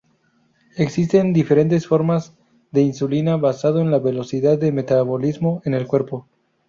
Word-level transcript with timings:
Existen 0.77 1.31
diferentes 1.31 1.85
formas 1.85 2.33
de 2.71 2.81
insulina 2.81 3.37
basado 3.37 3.81
en 3.81 3.91
la 3.91 3.99
velocidad 3.99 4.57
de 4.57 4.71
metabolismo 4.71 5.61
en 5.63 5.75
el 5.75 5.85
cuerpo. 5.85 6.27